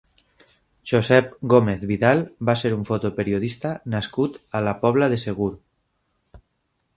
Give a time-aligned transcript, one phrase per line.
[0.91, 5.53] Josep Gómez Vidal va ser un fotoperiodista nascut a la Pobla de Segur.